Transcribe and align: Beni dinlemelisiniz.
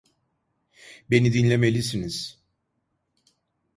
Beni 1.09 1.33
dinlemelisiniz. 1.33 2.41